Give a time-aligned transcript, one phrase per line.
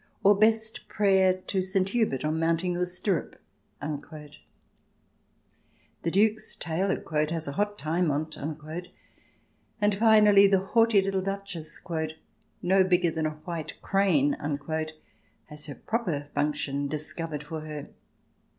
[0.23, 1.89] Or best prayer to St.
[1.89, 3.39] Hubert on mounting your stirrup."
[3.79, 4.31] The
[6.09, 11.79] Duke's tailor "has a hot time on't," and finally the haughty little Duchess,"
[12.71, 14.33] no bigger than a white crane,"
[15.45, 17.89] has her proper function discovered for her.